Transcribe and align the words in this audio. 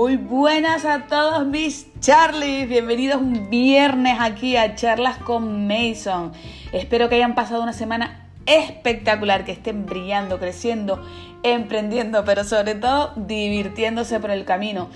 Muy 0.00 0.16
buenas 0.16 0.84
a 0.84 1.06
todos 1.06 1.44
mis 1.44 1.88
Charlies, 1.98 2.68
bienvenidos 2.68 3.20
un 3.20 3.50
viernes 3.50 4.18
aquí 4.20 4.56
a 4.56 4.76
Charlas 4.76 5.18
con 5.18 5.66
Mason. 5.66 6.30
Espero 6.70 7.08
que 7.08 7.16
hayan 7.16 7.34
pasado 7.34 7.64
una 7.64 7.72
semana 7.72 8.28
espectacular, 8.46 9.44
que 9.44 9.50
estén 9.50 9.86
brillando, 9.86 10.38
creciendo, 10.38 11.04
emprendiendo, 11.42 12.24
pero 12.24 12.44
sobre 12.44 12.76
todo 12.76 13.12
divirtiéndose 13.16 14.20
por 14.20 14.30
el 14.30 14.44
camino. 14.44 14.88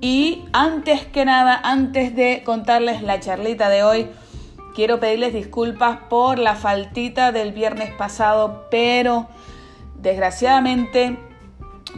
Y 0.00 0.44
antes 0.54 1.04
que 1.04 1.26
nada, 1.26 1.60
antes 1.62 2.16
de 2.16 2.42
contarles 2.42 3.02
la 3.02 3.20
charlita 3.20 3.68
de 3.68 3.82
hoy, 3.82 4.06
quiero 4.74 5.00
pedirles 5.00 5.34
disculpas 5.34 5.98
por 6.08 6.38
la 6.38 6.54
faltita 6.54 7.30
del 7.30 7.52
viernes 7.52 7.92
pasado, 7.92 8.68
pero 8.70 9.28
desgraciadamente 9.96 11.18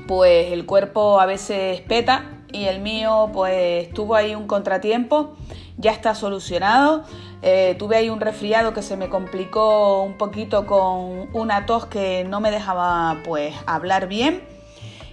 pues 0.07 0.53
el 0.53 0.67
cuerpo 0.67 1.21
a 1.21 1.27
veces 1.27 1.81
peta 1.83 2.43
y 2.53 2.65
el 2.65 2.81
mío 2.81 3.31
pues 3.33 3.93
tuvo 3.93 4.15
ahí 4.15 4.35
un 4.35 4.47
contratiempo, 4.47 5.35
ya 5.77 5.91
está 5.93 6.15
solucionado. 6.15 7.05
Eh, 7.43 7.75
tuve 7.79 7.97
ahí 7.97 8.09
un 8.09 8.21
resfriado 8.21 8.73
que 8.73 8.83
se 8.83 8.97
me 8.97 9.09
complicó 9.09 10.03
un 10.03 10.17
poquito 10.17 10.65
con 10.67 11.29
una 11.33 11.67
tos 11.67 11.87
que 11.87 12.25
no 12.25 12.41
me 12.41 12.53
dejaba 12.53 13.21
pues 13.25 13.53
hablar 13.67 14.07
bien 14.07 14.43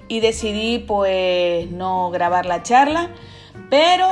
y 0.08 0.20
decidí 0.20 0.80
pues 0.80 1.72
no 1.72 2.12
grabar 2.12 2.46
la 2.46 2.62
charla, 2.62 3.10
pero 3.70 4.08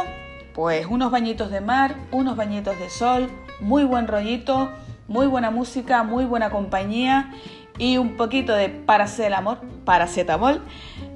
pues 0.53 0.87
unos 0.87 1.11
bañitos 1.11 1.51
de 1.51 1.61
mar, 1.61 1.95
unos 2.11 2.35
bañitos 2.35 2.79
de 2.79 2.89
sol, 2.89 3.29
muy 3.59 3.83
buen 3.83 4.07
rollito, 4.07 4.71
muy 5.07 5.27
buena 5.27 5.51
música, 5.51 6.03
muy 6.03 6.25
buena 6.25 6.49
compañía 6.49 7.31
y 7.77 7.97
un 7.97 8.17
poquito 8.17 8.53
de 8.53 8.69
paracetamol, 8.69 9.59
paracetamol 9.85 10.61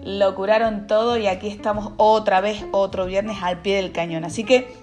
lo 0.03 0.33
curaron 0.35 0.87
todo 0.87 1.17
y 1.17 1.27
aquí 1.27 1.47
estamos 1.47 1.93
otra 1.97 2.41
vez, 2.41 2.65
otro 2.71 3.05
viernes 3.05 3.37
al 3.41 3.61
pie 3.61 3.75
del 3.77 3.91
cañón. 3.91 4.23
Así 4.23 4.43
que, 4.43 4.73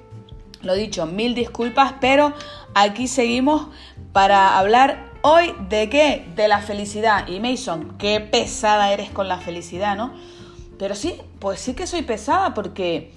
lo 0.62 0.74
dicho, 0.74 1.06
mil 1.06 1.34
disculpas, 1.34 1.94
pero 2.00 2.32
aquí 2.74 3.08
seguimos 3.08 3.66
para 4.12 4.58
hablar 4.58 5.10
hoy 5.22 5.54
de 5.68 5.88
qué? 5.88 6.26
De 6.36 6.48
la 6.48 6.60
felicidad. 6.60 7.26
Y 7.26 7.40
Mason, 7.40 7.96
qué 7.98 8.20
pesada 8.20 8.92
eres 8.92 9.10
con 9.10 9.28
la 9.28 9.38
felicidad, 9.38 9.96
¿no? 9.96 10.12
Pero 10.78 10.94
sí, 10.94 11.20
pues 11.40 11.60
sí 11.60 11.74
que 11.74 11.88
soy 11.88 12.02
pesada 12.02 12.54
porque, 12.54 13.12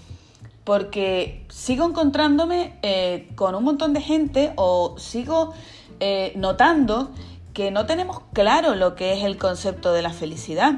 porque 0.63 1.45
sigo 1.49 1.85
encontrándome 1.85 2.79
eh, 2.81 3.29
con 3.35 3.53
un 3.53 3.63
montón 3.63 3.93
de 3.93 4.01
gente 4.01 4.53
o 4.55 4.95
sigo 4.97 5.53
eh, 5.99 6.33
notando 6.35 7.11
que 7.53 7.71
no 7.71 7.85
tenemos 7.85 8.21
claro 8.33 8.75
lo 8.75 8.95
que 8.95 9.13
es 9.13 9.23
el 9.23 9.37
concepto 9.37 9.93
de 9.93 10.01
la 10.01 10.11
felicidad. 10.11 10.73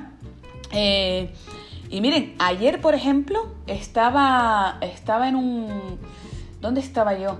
Eh, 0.71 1.33
y 1.89 2.01
miren, 2.01 2.35
ayer, 2.39 2.81
por 2.81 2.95
ejemplo, 2.95 3.47
estaba, 3.67 4.77
estaba 4.81 5.29
en 5.29 5.35
un... 5.35 5.99
¿Dónde 6.61 6.81
estaba 6.81 7.17
yo? 7.17 7.37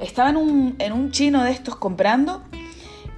Estaba 0.00 0.30
en 0.30 0.36
un, 0.36 0.76
en 0.78 0.92
un 0.92 1.10
chino 1.10 1.42
de 1.42 1.52
estos 1.52 1.76
comprando 1.76 2.42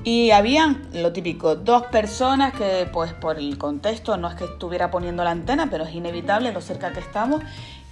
y 0.05 0.31
habían, 0.31 0.89
lo 0.93 1.13
típico, 1.13 1.57
dos 1.57 1.87
personas 1.87 2.55
que, 2.55 2.89
pues 2.93 3.13
por 3.13 3.39
el 3.39 3.59
contexto, 3.59 4.17
no 4.17 4.29
es 4.29 4.37
que 4.37 4.45
estuviera 4.45 4.91
poniendo 4.91 5.25
la 5.25 5.33
antena, 5.33 5.69
pero 5.71 5.85
es 5.85 5.95
inevitable 5.95 6.53
lo 6.53 6.61
cerca 6.61 6.93
que 6.93 7.01
estamos. 7.01 7.43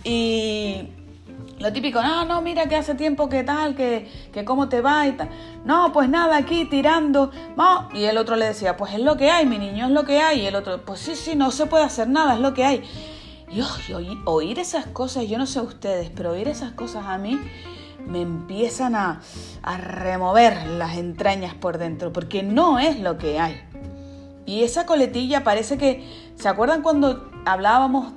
Y 0.05 0.89
lo 1.59 1.73
típico, 1.73 2.03
no, 2.03 2.25
no, 2.27 2.43
mira 2.43 2.67
que 2.67 2.77
hace 2.77 2.95
tiempo 2.95 3.29
que 3.29 3.43
tal, 3.43 3.75
que, 3.75 4.11
que 4.33 4.45
cómo 4.45 4.69
te 4.69 4.83
va 4.83 5.07
y 5.07 5.13
tal. 5.13 5.31
No, 5.65 5.91
pues 5.93 6.09
nada, 6.09 6.37
aquí 6.37 6.67
tirando. 6.67 7.31
No. 7.57 7.89
Y 7.95 8.05
el 8.05 8.19
otro 8.19 8.37
le 8.37 8.47
decía, 8.47 8.77
pues 8.77 8.93
es 8.93 9.01
lo 9.01 9.17
que 9.17 9.31
hay, 9.31 9.47
mi 9.47 9.59
niño, 9.59 9.87
es 9.87 9.93
lo 9.93 10.05
que 10.05 10.21
hay. 10.21 10.43
Y 10.43 10.47
el 10.47 10.55
otro, 10.55 10.85
pues 10.85 11.01
sí, 11.01 11.17
sí, 11.17 11.35
no 11.35 11.51
se 11.51 11.67
puede 11.67 11.85
hacer 11.85 12.09
nada, 12.09 12.35
es 12.35 12.41
lo 12.41 12.53
que 12.53 12.65
hay. 12.65 12.83
Y 13.51 13.63
oír 14.25 14.59
esas 14.59 14.87
cosas, 14.87 15.29
yo 15.29 15.39
no 15.39 15.47
sé 15.47 15.61
ustedes, 15.61 16.11
pero 16.15 16.33
oír 16.33 16.49
esas 16.49 16.73
cosas 16.73 17.07
a 17.07 17.17
mí 17.17 17.41
me 18.07 18.21
empiezan 18.21 18.95
a, 18.95 19.21
a 19.63 19.79
remover 19.79 20.67
las 20.67 20.97
entrañas 20.97 21.55
por 21.55 21.79
dentro, 21.79 22.13
porque 22.13 22.43
no 22.43 22.79
es 22.79 23.01
lo 23.01 23.17
que 23.19 23.41
hay. 23.41 23.61
Y 24.45 24.63
esa 24.63 24.85
coletilla 24.85 25.43
parece 25.43 25.79
que, 25.79 26.07
¿se 26.37 26.49
acuerdan 26.49 26.83
cuando 26.83 27.31
hablábamos 27.47 28.13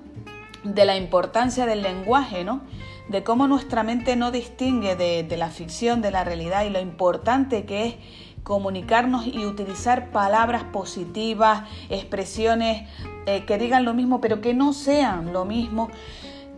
de 0.63 0.85
la 0.85 0.97
importancia 0.97 1.65
del 1.65 1.81
lenguaje, 1.81 2.43
¿no? 2.43 2.61
De 3.09 3.23
cómo 3.23 3.47
nuestra 3.47 3.83
mente 3.83 4.15
no 4.15 4.31
distingue 4.31 4.95
de, 4.95 5.37
la 5.37 5.49
ficción, 5.49 6.01
de 6.01 6.11
la 6.11 6.23
realidad 6.23 6.63
y 6.63 6.69
lo 6.69 6.79
importante 6.79 7.65
que 7.65 7.87
es 7.87 7.95
comunicarnos 8.43 9.27
y 9.27 9.45
utilizar 9.45 10.11
palabras 10.11 10.63
positivas, 10.63 11.63
expresiones 11.89 12.87
eh, 13.25 13.45
que 13.45 13.57
digan 13.57 13.83
lo 13.83 13.93
mismo, 13.93 14.21
pero 14.21 14.41
que 14.41 14.53
no 14.53 14.73
sean 14.73 15.33
lo 15.33 15.43
mismo. 15.43 15.89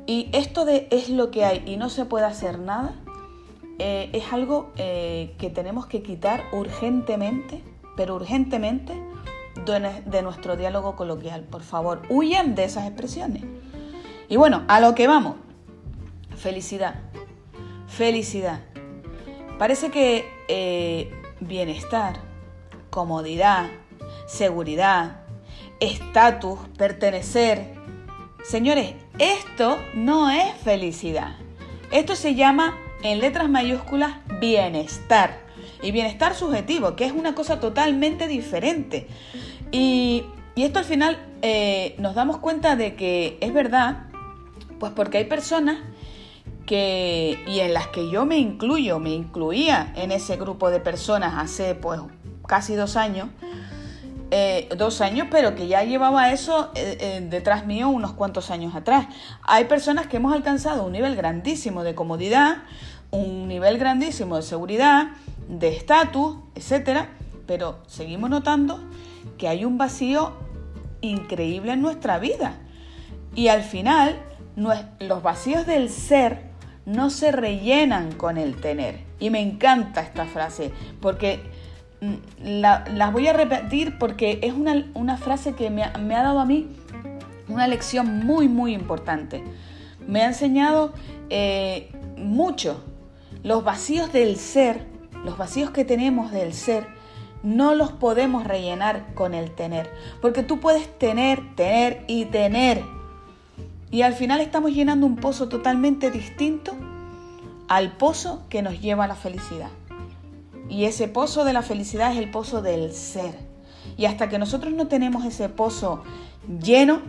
Y 0.06 0.30
esto 0.34 0.66
de 0.66 0.88
es 0.92 1.10
lo 1.10 1.32
que 1.32 1.46
hay 1.46 1.64
y 1.66 1.78
no 1.78 1.90
se 1.90 2.06
puede 2.06 2.26
hacer 2.26 2.60
nada, 2.60 2.96
eh, 3.80 4.10
es 4.14 4.32
algo 4.32 4.72
eh, 4.76 5.34
que 5.40 5.50
tenemos 5.50 5.86
que 5.88 6.04
quitar 6.04 6.44
urgentemente, 6.52 7.64
pero 7.96 8.16
urgentemente, 8.16 8.94
de, 9.66 10.02
de 10.06 10.22
nuestro 10.22 10.58
diálogo 10.58 10.96
coloquial. 10.96 11.44
Por 11.44 11.62
favor, 11.62 12.02
huyan 12.10 12.56
de 12.56 12.66
esas 12.66 12.86
expresiones. 12.88 13.44
Y 14.28 14.36
bueno, 14.36 14.64
a 14.68 14.80
lo 14.80 14.96
que 14.96 15.08
vamos. 15.08 15.36
Felicidad. 16.42 16.96
Felicidad. 17.88 18.62
Parece 19.60 19.92
que 19.92 20.28
eh, 20.48 21.12
bienestar, 21.40 22.16
comodidad, 22.90 23.70
seguridad, 24.26 25.22
estatus, 25.80 26.58
pertenecer. 26.80 27.76
Señores, 28.44 28.96
esto 29.20 29.78
no 29.94 30.32
es 30.32 30.52
felicidad. 30.64 31.36
Esto 31.92 32.16
se 32.16 32.34
llama 32.34 32.76
en 33.04 33.20
letras 33.20 33.48
mayúsculas 33.48 34.14
bienestar. 34.40 35.42
Y 35.84 35.92
bienestar 35.92 36.34
subjetivo, 36.34 36.96
que 36.96 37.06
es 37.06 37.12
una 37.12 37.36
cosa 37.36 37.60
totalmente 37.60 38.28
diferente. 38.28 39.08
Y, 39.72 40.26
esto 40.56 40.80
al 40.80 40.86
final 40.86 41.20
eh, 41.44 41.96
nos 42.00 42.16
damos 42.16 42.38
cuenta 42.38 42.76
de 42.76 42.96
que 42.96 43.38
es 43.42 43.54
verdad, 43.54 44.08
pues 44.80 44.92
porque 44.92 45.18
hay 45.20 45.26
personas 45.26 45.78
y 46.76 47.60
en 47.60 47.74
las 47.74 47.88
que 47.88 48.10
yo 48.10 48.26
me 48.26 48.38
incluyo, 48.38 49.00
me 49.00 49.12
incluía 49.12 49.92
en 49.96 50.12
ese 50.12 50.38
grupo 50.38 50.70
de 50.70 50.80
personas 50.80 51.34
hace 51.38 51.76
pues 51.76 52.00
casi 52.48 52.76
dos 52.76 52.96
años, 52.96 53.30
eh, 54.32 54.70
dos 54.78 55.02
años, 55.02 55.28
pero 55.30 55.56
que 55.56 55.68
ya 55.68 55.84
llevaba 55.84 56.32
eso 56.32 56.72
eh, 56.76 56.98
eh, 57.02 57.28
detrás 57.30 57.66
mío 57.66 57.90
unos 57.90 58.14
cuantos 58.14 58.50
años 58.52 58.76
atrás. 58.76 59.08
Hay 59.44 59.66
personas 59.66 60.08
que 60.08 60.18
hemos 60.18 60.34
alcanzado 60.34 60.86
un 60.86 60.94
nivel 60.94 61.16
grandísimo 61.16 61.84
de 61.84 61.96
comodidad, 61.96 62.64
un 63.12 63.48
nivel 63.50 63.78
grandísimo 63.78 64.38
de 64.38 64.42
seguridad, 64.42 65.12
de 65.50 65.76
estatus, 65.76 66.38
etcétera, 66.56 67.10
pero 67.46 67.80
seguimos 67.88 68.30
notando 68.30 68.80
que 69.38 69.50
hay 69.50 69.66
un 69.66 69.78
vacío 69.78 70.34
increíble 71.02 71.74
en 71.74 71.82
nuestra 71.82 72.20
vida. 72.20 72.56
Y 73.36 73.50
al 73.50 73.64
final, 73.64 74.18
los 74.56 75.24
vacíos 75.24 75.66
del 75.66 75.90
ser 75.90 76.51
no 76.86 77.10
se 77.10 77.32
rellenan 77.32 78.12
con 78.14 78.38
el 78.38 78.56
tener. 78.56 79.00
Y 79.20 79.30
me 79.30 79.42
encanta 79.42 80.02
esta 80.02 80.26
frase, 80.26 80.72
porque 81.00 81.40
mm, 82.02 82.60
la, 82.62 82.86
las 82.94 83.12
voy 83.14 83.28
a 83.28 83.34
repetir 83.34 83.98
porque 83.98 84.40
es 84.42 84.54
una, 84.54 85.18
frase 85.18 85.54
que 85.54 85.70
me 85.70 85.84
ha, 85.84 86.24
dado 86.24 86.40
a 86.40 86.46
mí 86.46 86.68
una 87.48 87.68
lección 87.68 88.26
muy, 88.26 88.48
muy 88.48 88.74
importante. 88.74 89.44
Me 90.08 90.22
ha 90.22 90.28
enseñado 90.28 90.94
eh, 91.30 91.92
mucho. 92.18 92.84
Los 93.44 93.64
vacíos 93.64 94.12
del 94.12 94.38
ser, 94.38 94.86
los 95.26 95.38
vacíos 95.38 95.72
que 95.72 95.86
tenemos 95.86 96.32
del 96.32 96.54
ser, 96.54 96.88
no 97.44 97.74
los 97.74 97.92
podemos 97.92 98.44
rellenar 98.44 99.14
con 99.16 99.34
el 99.34 99.52
tener. 99.52 99.92
Porque 100.22 100.44
tú 100.44 100.60
puedes 100.60 100.88
tener, 100.98 101.56
tener 101.56 102.04
y 102.08 102.26
tener 102.26 102.84
y 103.92 104.04
al 104.04 104.14
final 104.14 104.40
estamos 104.40 104.72
llenando 104.72 105.06
un 105.06 105.18
pozo 105.18 105.50
totalmente 105.50 106.12
distinto 106.12 106.74
al 107.68 107.92
pozo 107.92 108.44
que 108.50 108.62
nos 108.62 108.80
lleva 108.80 109.04
a 109.04 109.08
la 109.08 109.16
felicidad. 109.16 109.70
Y 110.70 110.86
ese 110.86 111.10
pozo 111.10 111.44
de 111.44 111.54
la 111.54 111.62
felicidad 111.62 112.14
es 112.14 112.18
el 112.18 112.32
pozo 112.32 112.62
del 112.62 112.94
ser. 112.94 113.38
Y 113.98 114.06
hasta 114.06 114.30
que 114.30 114.40
nosotros 114.40 114.74
no 114.74 114.88
tenemos 114.88 115.26
ese 115.26 115.50
pozo 115.50 116.04
lleno, 116.62 117.02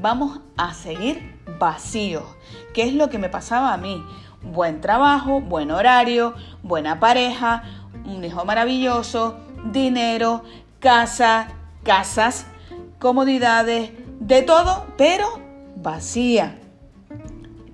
vamos 0.00 0.40
a 0.56 0.72
seguir 0.72 1.36
vacíos, 1.58 2.24
que 2.72 2.84
es 2.84 2.94
lo 2.94 3.10
que 3.10 3.18
me 3.18 3.28
pasaba 3.28 3.72
a 3.72 3.76
mí. 3.76 4.02
Buen 4.42 4.80
trabajo, 4.80 5.40
buen 5.40 5.72
horario, 5.72 6.34
buena 6.62 7.00
pareja, 7.00 7.64
un 8.04 8.24
hijo 8.24 8.44
maravilloso, 8.44 9.36
dinero, 9.72 10.44
casa, 10.78 11.48
casas, 11.82 12.46
comodidades, 13.00 13.90
de 14.20 14.42
todo, 14.42 14.86
pero 14.96 15.43
vacía. 15.84 16.58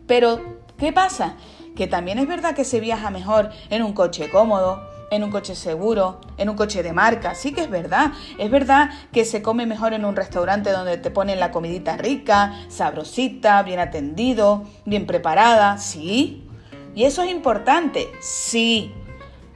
Pero, 0.06 0.58
¿qué 0.76 0.92
pasa? 0.92 1.36
Que 1.74 1.86
también 1.86 2.18
es 2.18 2.28
verdad 2.28 2.54
que 2.54 2.64
se 2.64 2.80
viaja 2.80 3.08
mejor 3.08 3.48
en 3.70 3.82
un 3.82 3.94
coche 3.94 4.28
cómodo, 4.28 4.86
en 5.10 5.24
un 5.24 5.30
coche 5.30 5.54
seguro, 5.54 6.20
en 6.36 6.50
un 6.50 6.56
coche 6.56 6.82
de 6.82 6.92
marca. 6.92 7.34
Sí 7.34 7.52
que 7.52 7.62
es 7.62 7.70
verdad. 7.70 8.12
Es 8.38 8.50
verdad 8.50 8.90
que 9.12 9.24
se 9.24 9.40
come 9.40 9.64
mejor 9.64 9.94
en 9.94 10.04
un 10.04 10.14
restaurante 10.14 10.70
donde 10.70 10.98
te 10.98 11.10
ponen 11.10 11.40
la 11.40 11.50
comidita 11.50 11.96
rica, 11.96 12.54
sabrosita, 12.68 13.62
bien 13.62 13.80
atendido, 13.80 14.64
bien 14.84 15.06
preparada. 15.06 15.78
Sí. 15.78 16.46
¿Y 16.94 17.04
eso 17.04 17.22
es 17.22 17.30
importante? 17.30 18.08
Sí. 18.20 18.92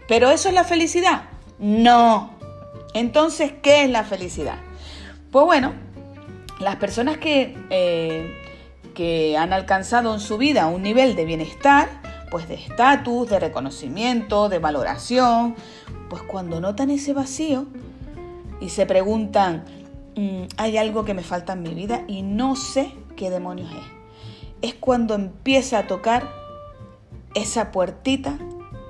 ¿Pero 0.09 0.31
eso 0.31 0.49
es 0.49 0.55
la 0.55 0.65
felicidad? 0.65 1.25
No. 1.59 2.35
Entonces, 2.95 3.53
¿qué 3.61 3.85
es 3.85 3.91
la 3.91 4.05
felicidad? 4.05 4.59
Pues 5.33 5.45
bueno, 5.45 5.73
las 6.61 6.77
personas 6.77 7.19
que, 7.19 7.57
eh, 7.71 8.44
que 8.95 9.37
han 9.37 9.53
alcanzado 9.53 10.15
en 10.15 10.21
su 10.21 10.39
vida 10.39 10.67
un 10.69 10.83
nivel 10.83 11.17
de 11.17 11.25
bienestar, 11.25 11.89
pues 12.31 12.49
de 12.49 12.55
estatus, 12.55 13.29
de 13.29 13.39
reconocimiento, 13.39 14.49
de 14.49 14.59
valoración, 14.59 15.55
pues 16.09 16.23
cuando 16.23 16.61
notan 16.61 16.91
ese 16.91 17.13
vacío 17.13 17.67
y 18.61 18.71
se 18.71 18.87
preguntan, 18.87 19.65
mm, 20.17 20.45
hay 20.57 20.77
algo 20.79 21.05
que 21.05 21.15
me 21.15 21.23
falta 21.23 21.53
en 21.53 21.63
mi 21.63 21.75
vida 21.75 22.05
y 22.09 22.23
no 22.23 22.57
sé 22.57 22.93
qué 23.17 23.31
demonios 23.31 23.71
es. 23.73 24.71
Es 24.71 24.75
cuando 24.75 25.15
empieza 25.15 25.81
a 25.81 25.87
tocar 25.87 26.31
esa 27.35 27.73
puertita 27.73 28.39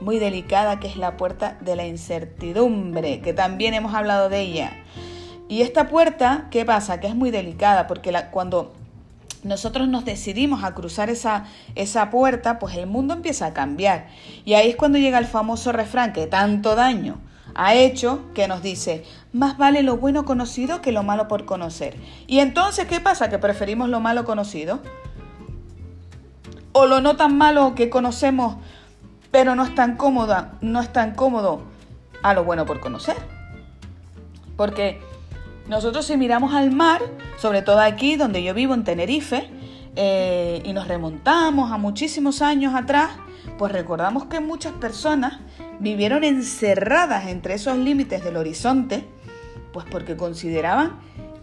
muy 0.00 0.18
delicada 0.18 0.78
que 0.78 0.86
es 0.86 0.96
la 0.96 1.16
puerta 1.16 1.56
de 1.60 1.76
la 1.76 1.86
incertidumbre, 1.86 3.20
que 3.20 3.32
también 3.32 3.74
hemos 3.74 3.94
hablado 3.94 4.28
de 4.28 4.40
ella. 4.40 4.84
Y 5.48 5.62
esta 5.62 5.88
puerta, 5.88 6.48
¿qué 6.50 6.64
pasa? 6.64 7.00
Que 7.00 7.06
es 7.06 7.14
muy 7.14 7.30
delicada 7.30 7.86
porque 7.86 8.12
cuando 8.30 8.72
nosotros 9.44 9.86
nos 9.88 10.04
decidimos 10.04 10.64
a 10.64 10.74
cruzar 10.74 11.10
esa, 11.10 11.44
esa 11.74 12.10
puerta, 12.10 12.58
pues 12.58 12.76
el 12.76 12.86
mundo 12.86 13.14
empieza 13.14 13.46
a 13.46 13.52
cambiar. 13.52 14.08
Y 14.44 14.54
ahí 14.54 14.70
es 14.70 14.76
cuando 14.76 14.98
llega 14.98 15.18
el 15.18 15.26
famoso 15.26 15.70
refrán 15.70 16.12
que 16.12 16.26
tanto 16.26 16.74
daño 16.74 17.20
ha 17.54 17.74
hecho 17.74 18.32
que 18.34 18.48
nos 18.48 18.62
dice, 18.62 19.04
más 19.32 19.58
vale 19.58 19.82
lo 19.82 19.96
bueno 19.96 20.24
conocido 20.24 20.80
que 20.80 20.92
lo 20.92 21.02
malo 21.02 21.28
por 21.28 21.44
conocer. 21.44 21.96
Y 22.26 22.40
entonces, 22.40 22.86
¿qué 22.86 23.00
pasa? 23.00 23.28
Que 23.28 23.38
preferimos 23.38 23.88
lo 23.88 24.00
malo 24.00 24.24
conocido. 24.24 24.80
O 26.72 26.86
lo 26.86 27.00
no 27.00 27.16
tan 27.16 27.38
malo 27.38 27.74
que 27.76 27.88
conocemos, 27.90 28.56
pero 29.30 29.54
no 29.54 29.64
es 29.64 29.74
tan 29.74 29.96
cómoda, 29.96 30.54
no 30.60 30.80
es 30.80 30.92
tan 30.92 31.14
cómodo 31.14 31.62
a 32.22 32.34
lo 32.34 32.44
bueno 32.44 32.66
por 32.66 32.80
conocer. 32.80 33.16
Porque 34.56 35.00
nosotros 35.66 36.06
si 36.06 36.16
miramos 36.16 36.54
al 36.54 36.70
mar, 36.70 37.00
sobre 37.38 37.62
todo 37.62 37.80
aquí 37.80 38.16
donde 38.16 38.42
yo 38.42 38.54
vivo 38.54 38.74
en 38.74 38.84
Tenerife, 38.84 39.48
eh, 39.96 40.62
y 40.64 40.72
nos 40.72 40.88
remontamos 40.88 41.70
a 41.70 41.78
muchísimos 41.78 42.42
años 42.42 42.74
atrás, 42.74 43.10
pues 43.58 43.72
recordamos 43.72 44.26
que 44.26 44.40
muchas 44.40 44.72
personas 44.72 45.38
vivieron 45.78 46.24
encerradas 46.24 47.28
entre 47.28 47.54
esos 47.54 47.76
límites 47.78 48.24
del 48.24 48.36
horizonte, 48.36 49.04
pues 49.72 49.86
porque 49.90 50.16
consideraban 50.16 50.98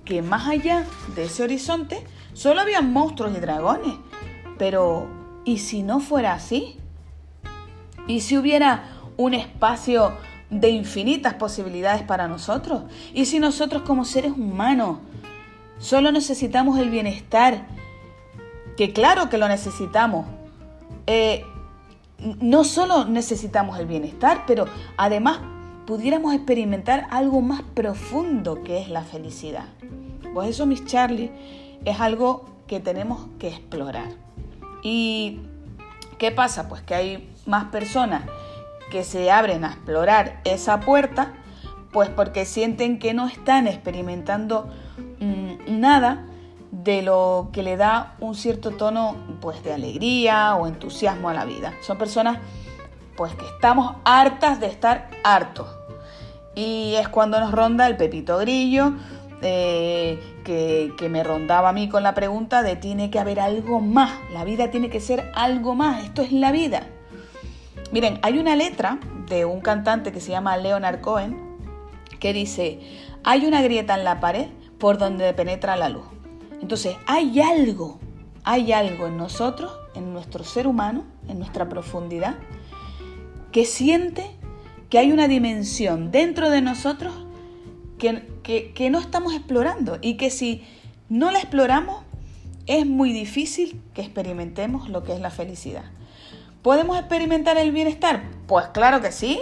que 0.06 0.22
más 0.22 0.48
allá 0.48 0.86
de 1.16 1.26
ese 1.26 1.44
horizonte 1.44 2.04
solo 2.34 2.62
había 2.62 2.82
monstruos 2.82 3.36
y 3.36 3.40
dragones. 3.40 3.94
Pero, 4.58 5.08
¿y 5.46 5.60
si 5.60 5.84
no 5.84 6.00
fuera 6.00 6.34
así? 6.34 6.78
¿Y 8.08 8.22
si 8.22 8.38
hubiera 8.38 8.84
un 9.18 9.34
espacio 9.34 10.14
de 10.52 10.70
infinitas 10.70 11.34
posibilidades 11.36 12.04
para 12.04 12.28
nosotros. 12.28 12.84
Y 13.14 13.26
si 13.26 13.40
nosotros 13.40 13.82
como 13.84 14.06
seres 14.06 14.34
humanos 14.34 15.00
solo 15.80 16.12
necesitamos 16.12 16.78
el 16.78 16.90
bienestar, 16.92 17.66
que 18.78 18.94
claro 18.94 19.30
que 19.30 19.38
lo 19.38 19.48
necesitamos, 19.48 20.28
eh, 21.08 21.46
no 22.40 22.64
solo 22.64 23.06
necesitamos 23.06 23.80
el 23.80 23.88
bienestar, 23.88 24.44
pero 24.46 24.66
además 24.98 25.40
pudiéramos 25.88 26.36
experimentar 26.36 27.08
algo 27.10 27.42
más 27.42 27.64
profundo 27.74 28.62
que 28.64 28.80
es 28.80 28.90
la 28.90 29.02
felicidad. 29.02 29.66
Pues 30.34 30.50
eso, 30.50 30.66
mis 30.66 30.86
Charlie, 30.86 31.32
es 31.86 32.00
algo 32.00 32.46
que 32.68 32.80
tenemos 32.80 33.26
que 33.40 33.48
explorar. 33.48 34.10
¿Y 34.84 35.40
qué 36.18 36.32
pasa? 36.32 36.70
Pues 36.70 36.82
que 36.82 36.94
hay 36.94 37.30
más 37.46 37.66
personas 37.66 38.24
que 38.92 39.04
se 39.04 39.32
abren 39.32 39.64
a 39.64 39.70
explorar 39.70 40.40
esa 40.44 40.82
puerta, 40.82 41.34
pues 41.92 42.10
porque 42.10 42.46
sienten 42.46 43.00
que 43.00 43.16
no 43.16 43.28
están 43.28 43.66
experimentando 43.68 44.70
mm, 45.20 45.80
nada 45.80 46.28
de 46.72 47.02
lo 47.02 47.50
que 47.52 47.64
le 47.64 47.78
da 47.78 48.16
un 48.20 48.36
cierto 48.36 48.72
tono 48.72 49.16
pues 49.42 49.64
de 49.64 49.74
alegría 49.74 50.56
o 50.56 50.68
entusiasmo 50.68 51.30
a 51.30 51.34
la 51.34 51.46
vida. 51.46 51.74
Son 51.82 51.98
personas 51.98 52.38
pues 53.18 53.34
que 53.34 53.46
estamos 53.46 53.96
hartas 54.04 54.60
de 54.60 54.68
estar 54.68 55.10
hartos. 55.24 55.68
Y 56.54 56.96
es 56.96 57.08
cuando 57.08 57.40
nos 57.40 57.52
ronda 57.52 57.88
el 57.88 57.98
pepito 57.98 58.38
grillo, 58.38 58.94
eh, 59.42 60.20
que, 60.44 60.94
que, 60.98 61.10
me 61.10 61.24
rondaba 61.24 61.70
a 61.70 61.74
mí 61.74 61.90
con 61.90 62.04
la 62.04 62.14
pregunta 62.14 62.62
de 62.62 62.76
tiene 62.76 63.10
que 63.10 63.20
haber 63.20 63.40
algo 63.40 63.80
más, 63.80 64.12
la 64.34 64.44
vida 64.44 64.70
tiene 64.70 64.90
que 64.90 65.00
ser 65.00 65.32
algo 65.34 65.74
más, 65.76 66.04
esto 66.04 66.22
es 66.22 66.32
la 66.32 66.52
vida. 66.52 66.84
Miren, 67.92 68.20
hay 68.22 68.40
una 68.40 68.56
letra 68.56 69.00
de 69.28 69.46
un 69.46 69.60
cantante 69.60 70.12
que 70.12 70.22
se 70.22 70.32
llama 70.32 70.56
Leonard 70.58 71.02
Cohen 71.02 71.52
que 72.20 72.32
dice, 72.32 72.80
hay 73.24 73.46
una 73.46 73.62
grieta 73.62 73.96
en 73.96 74.06
la 74.06 74.20
pared 74.20 74.48
por 74.78 74.98
donde 74.98 75.34
penetra 75.34 75.76
la 75.76 75.90
luz. 75.90 76.06
Entonces, 76.62 76.96
hay 77.08 77.42
algo, 77.42 78.00
hay 78.44 78.72
algo 78.72 79.08
en 79.08 79.18
nosotros, 79.18 79.74
en 79.96 80.14
nuestro 80.14 80.44
ser 80.44 80.68
humano, 80.68 81.04
en 81.28 81.40
nuestra 81.40 81.68
profundidad, 81.68 82.36
que 83.52 83.66
siente 83.66 84.32
que 84.90 85.00
hay 85.00 85.12
una 85.12 85.28
dimensión 85.28 86.12
dentro 86.12 86.50
de 86.50 86.62
nosotros 86.62 87.14
que, 87.98 88.28
que, 88.44 88.72
que 88.72 88.90
no 88.90 89.00
estamos 89.00 89.34
explorando 89.34 89.98
y 90.02 90.16
que 90.16 90.30
si 90.30 90.64
no 91.10 91.32
la 91.32 91.40
exploramos, 91.40 92.04
es 92.68 92.86
muy 92.86 93.12
difícil 93.12 93.82
que 93.94 94.02
experimentemos 94.02 94.90
lo 94.90 95.04
que 95.04 95.14
es 95.14 95.20
la 95.20 95.32
felicidad. 95.32 95.86
¿Podemos 96.62 97.00
experimentar 97.00 97.58
el 97.58 97.72
bienestar? 97.72 98.24
Pues 98.48 98.68
claro 98.68 99.02
que 99.02 99.12
sí. 99.12 99.40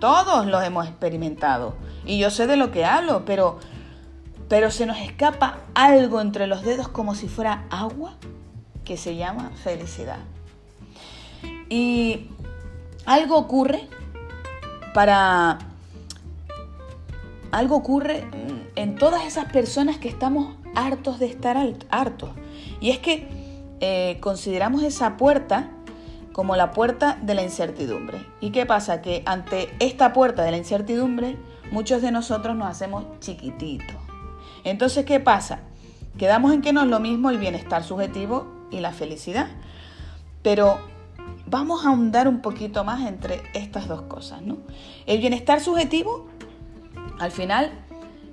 Todos 0.00 0.46
los 0.46 0.64
hemos 0.64 0.88
experimentado. 0.88 1.76
Y 2.04 2.18
yo 2.18 2.30
sé 2.30 2.46
de 2.46 2.56
lo 2.56 2.72
que 2.72 2.84
hablo, 2.84 3.24
pero, 3.24 3.60
pero 4.48 4.70
se 4.72 4.84
nos 4.84 4.98
escapa 4.98 5.60
algo 5.74 6.20
entre 6.20 6.48
los 6.48 6.62
dedos 6.62 6.88
como 6.88 7.14
si 7.14 7.28
fuera 7.28 7.64
agua 7.70 8.14
que 8.84 8.96
se 8.96 9.14
llama 9.14 9.52
felicidad. 9.62 10.18
Y 11.68 12.28
algo 13.06 13.36
ocurre 13.36 13.88
para... 14.92 15.58
Algo 17.52 17.76
ocurre 17.76 18.26
en 18.74 18.96
todas 18.96 19.24
esas 19.24 19.52
personas 19.52 19.98
que 19.98 20.08
estamos 20.08 20.56
hartos 20.74 21.20
de 21.20 21.26
estar 21.26 21.56
hartos. 21.90 22.30
Y 22.80 22.90
es 22.90 22.98
que 22.98 23.28
eh, 23.80 24.18
consideramos 24.20 24.82
esa 24.82 25.16
puerta 25.16 25.70
como 26.34 26.56
la 26.56 26.72
puerta 26.72 27.16
de 27.22 27.34
la 27.34 27.44
incertidumbre. 27.44 28.26
¿Y 28.40 28.50
qué 28.50 28.66
pasa? 28.66 29.00
Que 29.00 29.22
ante 29.24 29.72
esta 29.78 30.12
puerta 30.12 30.42
de 30.42 30.50
la 30.50 30.56
incertidumbre, 30.56 31.36
muchos 31.70 32.02
de 32.02 32.10
nosotros 32.10 32.56
nos 32.56 32.66
hacemos 32.68 33.04
chiquititos. 33.20 33.96
Entonces, 34.64 35.06
¿qué 35.06 35.20
pasa? 35.20 35.60
Quedamos 36.18 36.52
en 36.52 36.60
que 36.60 36.72
no 36.72 36.82
es 36.82 36.88
lo 36.88 36.98
mismo 36.98 37.30
el 37.30 37.38
bienestar 37.38 37.84
subjetivo 37.84 38.66
y 38.72 38.80
la 38.80 38.90
felicidad. 38.90 39.46
Pero 40.42 40.80
vamos 41.46 41.86
a 41.86 41.90
ahondar 41.90 42.26
un 42.26 42.42
poquito 42.42 42.82
más 42.82 43.06
entre 43.06 43.40
estas 43.54 43.86
dos 43.86 44.02
cosas, 44.02 44.42
¿no? 44.42 44.58
El 45.06 45.20
bienestar 45.20 45.60
subjetivo, 45.60 46.26
al 47.20 47.30
final, 47.30 47.70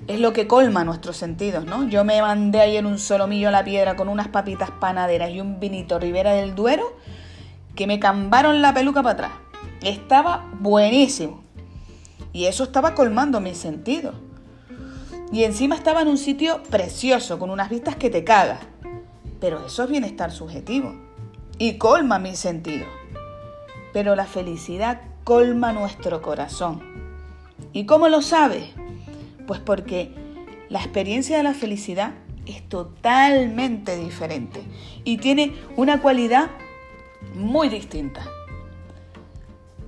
es 0.07 0.19
lo 0.19 0.33
que 0.33 0.47
colma 0.47 0.83
nuestros 0.83 1.17
sentidos, 1.17 1.65
¿no? 1.65 1.87
Yo 1.87 2.03
me 2.03 2.19
mandé 2.19 2.61
ayer 2.61 2.83
un 2.83 2.97
solomillo 2.97 3.49
a 3.49 3.51
la 3.51 3.63
piedra 3.63 3.95
con 3.95 4.09
unas 4.09 4.29
papitas 4.29 4.71
panaderas 4.71 5.29
y 5.29 5.39
un 5.39 5.59
vinito 5.59 5.99
Ribera 5.99 6.33
del 6.33 6.55
Duero 6.55 6.95
que 7.75 7.87
me 7.87 7.99
cambaron 7.99 8.61
la 8.61 8.73
peluca 8.73 9.01
para 9.03 9.13
atrás. 9.13 9.31
Estaba 9.81 10.49
buenísimo. 10.59 11.43
Y 12.33 12.45
eso 12.45 12.63
estaba 12.63 12.93
colmando 12.93 13.41
mis 13.41 13.57
sentidos. 13.57 14.15
Y 15.31 15.43
encima 15.43 15.75
estaba 15.75 16.01
en 16.01 16.07
un 16.07 16.17
sitio 16.17 16.61
precioso, 16.69 17.39
con 17.39 17.49
unas 17.49 17.69
vistas 17.69 17.95
que 17.95 18.09
te 18.09 18.23
cagas. 18.23 18.59
Pero 19.39 19.65
eso 19.65 19.83
es 19.83 19.89
bienestar 19.89 20.31
subjetivo. 20.31 20.93
Y 21.57 21.77
colma 21.77 22.19
mis 22.19 22.39
sentidos. 22.39 22.87
Pero 23.93 24.15
la 24.15 24.25
felicidad 24.25 25.01
colma 25.23 25.73
nuestro 25.73 26.21
corazón. 26.21 26.81
¿Y 27.73 27.85
cómo 27.85 28.09
lo 28.09 28.21
sabes? 28.21 28.65
Pues 29.47 29.59
porque 29.59 30.13
la 30.69 30.79
experiencia 30.79 31.37
de 31.37 31.43
la 31.43 31.53
felicidad 31.53 32.13
es 32.45 32.67
totalmente 32.67 33.97
diferente 33.97 34.61
y 35.03 35.17
tiene 35.17 35.53
una 35.75 36.01
cualidad 36.01 36.49
muy 37.33 37.69
distinta. 37.69 38.25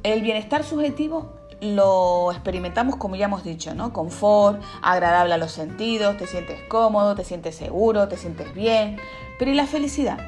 El 0.04 0.22
bienestar 0.22 0.64
subjetivo 0.64 1.32
lo 1.62 2.32
experimentamos 2.32 2.98
como 2.98 3.16
ya 3.16 3.26
hemos 3.26 3.44
dicho, 3.44 3.74
¿no? 3.74 3.94
Confort, 3.94 4.62
agradable 4.82 5.34
a 5.34 5.38
los 5.38 5.52
sentidos, 5.52 6.18
te 6.18 6.28
sientes 6.28 6.62
cómodo, 6.68 7.16
te 7.16 7.24
sientes 7.24 7.56
seguro, 7.56 8.08
te 8.08 8.18
sientes 8.18 8.54
bien. 8.54 8.98
Pero 9.40 9.52
¿y 9.52 9.56
la 9.56 9.66
felicidad? 9.66 10.20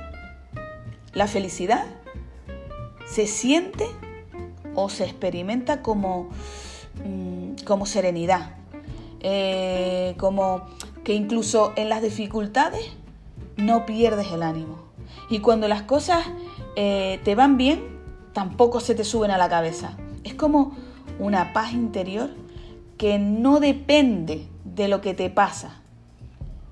La 1.13 1.27
felicidad 1.27 1.85
se 3.05 3.27
siente 3.27 3.85
o 4.75 4.89
se 4.89 5.05
experimenta 5.05 5.81
como, 5.81 6.29
mm, 7.03 7.63
como 7.65 7.85
serenidad, 7.85 8.51
eh, 9.21 10.15
como 10.17 10.63
que 11.03 11.13
incluso 11.13 11.74
en 11.75 11.89
las 11.89 12.01
dificultades 12.01 12.91
no 13.57 13.85
pierdes 13.85 14.31
el 14.31 14.43
ánimo. 14.43 14.85
Y 15.29 15.39
cuando 15.39 15.67
las 15.67 15.83
cosas 15.83 16.25
eh, 16.75 17.20
te 17.24 17.36
van 17.36 17.58
bien, 17.58 17.82
tampoco 18.34 18.79
se 18.79 18.96
te 18.96 19.03
suben 19.03 19.32
a 19.32 19.38
la 19.38 19.50
cabeza. 19.50 19.98
Es 20.24 20.34
como 20.34 20.75
una 21.20 21.53
paz 21.53 21.74
interior 21.74 22.29
que 22.98 23.20
no 23.20 23.60
depende 23.60 24.48
de 24.63 24.88
lo 24.88 25.01
que 25.01 25.13
te 25.13 25.29
pasa, 25.29 25.82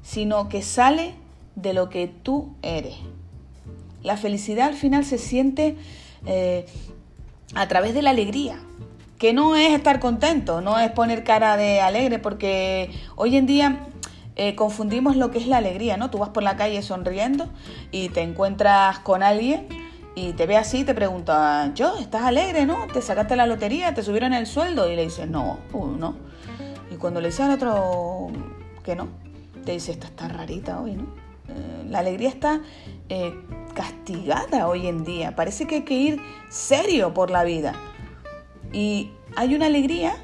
sino 0.01 0.50
que 0.50 0.62
sale 0.62 1.15
de 1.55 1.74
lo 1.74 1.89
que 1.89 2.07
tú 2.07 2.53
eres. 2.62 2.95
La 4.01 4.17
felicidad 4.17 4.67
al 4.67 4.75
final 4.75 5.05
se 5.05 5.17
siente 5.17 5.77
eh, 6.25 6.65
a 7.55 7.67
través 7.67 7.93
de 7.93 8.01
la 8.01 8.10
alegría, 8.10 8.60
que 9.17 9.31
no 9.31 9.55
es 9.55 9.72
estar 9.74 10.00
contento, 10.00 10.60
no 10.60 10.77
es 10.79 10.91
poner 10.91 11.24
cara 11.24 11.55
de 11.55 11.79
alegre, 11.79 12.19
porque 12.19 12.91
hoy 13.15 13.38
en 13.38 13.45
día 13.45 13.88
eh, 14.36 14.55
confundimos 14.55 15.15
lo 15.15 15.31
que 15.31 15.38
es 15.38 15.48
la 15.48 15.57
alegría, 15.57 15.95
¿no? 15.95 16.10
Tú 16.10 16.17
vas 16.17 16.29
por 16.29 16.43
la 16.43 16.57
calle 16.57 16.81
sonriendo 16.81 17.48
y 17.91 18.10
te 18.10 18.22
encuentras 18.22 19.00
con 19.00 19.24
alguien 19.24 19.67
y 20.15 20.34
te 20.34 20.46
ve 20.46 20.58
así 20.58 20.79
y 20.79 20.84
te 20.84 20.93
pregunta, 20.93 21.72
yo, 21.74 21.98
¿estás 21.98 22.24
alegre, 22.24 22.65
no? 22.65 22.88
¿Te 22.93 23.01
sacaste 23.01 23.36
la 23.36 23.48
lotería? 23.48 23.93
¿Te 23.93 24.03
subieron 24.03 24.34
el 24.34 24.46
sueldo? 24.46 24.91
Y 24.91 24.96
le 24.96 25.03
dices, 25.03 25.27
no, 25.27 25.60
uh, 25.74 25.88
no. 25.88 26.15
Y 26.91 26.96
cuando 26.98 27.20
le 27.20 27.29
dices 27.29 27.41
al 27.41 27.51
otro 27.51 28.27
que 28.84 28.96
no, 28.96 29.08
te 29.65 29.72
dice, 29.72 29.91
esta 29.91 30.08
está 30.08 30.27
rarita 30.27 30.79
hoy, 30.79 30.93
¿no? 30.93 31.03
Eh, 31.48 31.86
la 31.89 32.00
alegría 32.00 32.29
está 32.29 32.62
eh, 33.10 33.34
castigada 33.74 34.67
hoy 34.67 34.88
en 34.88 35.03
día. 35.03 35.36
Parece 35.36 35.65
que 35.65 35.75
hay 35.75 35.82
que 35.82 35.96
ir 35.96 36.22
serio 36.50 37.13
por 37.13 37.32
la 37.32 37.43
vida. 37.43 37.74
Y 38.72 39.12
hay 39.36 39.55
una 39.55 39.65
alegría 39.65 40.15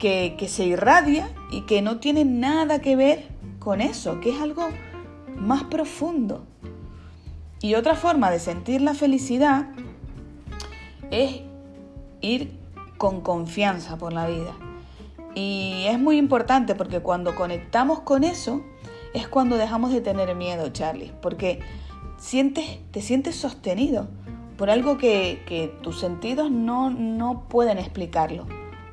que, 0.00 0.34
que 0.36 0.48
se 0.48 0.64
irradia 0.64 1.28
y 1.52 1.62
que 1.62 1.82
no 1.82 1.98
tiene 1.98 2.24
nada 2.24 2.80
que 2.80 2.96
ver 2.96 3.28
con 3.60 3.80
eso, 3.80 4.20
que 4.20 4.30
es 4.30 4.40
algo 4.40 4.68
más 5.36 5.64
profundo. 5.64 6.46
Y 7.64 7.76
otra 7.76 7.94
forma 7.94 8.30
de 8.30 8.40
sentir 8.40 8.82
la 8.82 8.92
felicidad 8.92 9.68
es 11.10 11.40
ir 12.20 12.58
con 12.98 13.22
confianza 13.22 13.96
por 13.96 14.12
la 14.12 14.26
vida. 14.26 14.52
Y 15.34 15.86
es 15.88 15.98
muy 15.98 16.18
importante 16.18 16.74
porque 16.74 17.00
cuando 17.00 17.34
conectamos 17.34 18.00
con 18.00 18.22
eso 18.22 18.62
es 19.14 19.28
cuando 19.28 19.56
dejamos 19.56 19.94
de 19.94 20.02
tener 20.02 20.34
miedo, 20.34 20.68
Charlie, 20.74 21.10
porque 21.22 21.60
sientes, 22.18 22.80
te 22.90 23.00
sientes 23.00 23.36
sostenido 23.36 24.08
por 24.58 24.68
algo 24.68 24.98
que, 24.98 25.74
tus 25.80 25.98
sentidos 25.98 26.50
no, 26.50 26.90
no 26.90 27.48
pueden 27.48 27.78
explicarlo, 27.78 28.46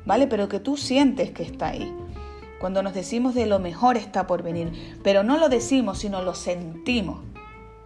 ¿vale? 0.06 0.28
Pero 0.28 0.48
que 0.48 0.60
tú 0.60 0.78
sientes 0.78 1.30
que 1.30 1.42
está 1.42 1.68
ahí. 1.68 1.94
Cuando 2.58 2.82
nos 2.82 2.94
decimos 2.94 3.34
de 3.34 3.44
lo 3.44 3.58
mejor 3.58 3.98
está 3.98 4.26
por 4.26 4.42
venir, 4.42 4.96
pero 5.04 5.22
no 5.22 5.36
lo 5.36 5.50
decimos, 5.50 5.98
sino 5.98 6.22
lo 6.22 6.34
sentimos, 6.34 7.18